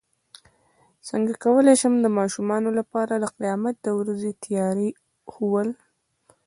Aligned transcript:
څنګه 1.07 1.33
کولی 1.43 1.73
شم 1.81 1.93
د 2.01 2.07
ماشومانو 2.19 2.69
لپاره 2.79 3.13
د 3.17 3.25
قیامت 3.37 3.75
د 3.81 3.87
ورځې 3.99 4.31
تیاري 4.43 4.89
ښوول 5.31 5.69